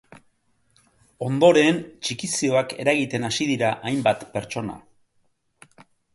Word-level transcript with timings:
Ondoren, 1.27 1.77
txikizioak 2.07 2.73
eragiten 2.85 3.29
hasi 3.29 3.49
dira 3.53 3.71
hainbat 3.91 4.27
pertsona. 4.35 4.81